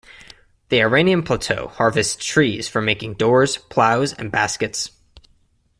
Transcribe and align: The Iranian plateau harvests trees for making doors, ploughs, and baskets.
The 0.69 0.81
Iranian 0.81 1.21
plateau 1.21 1.67
harvests 1.67 2.25
trees 2.25 2.67
for 2.67 2.81
making 2.81 3.13
doors, 3.17 3.57
ploughs, 3.57 4.13
and 4.13 4.31
baskets. 4.31 4.89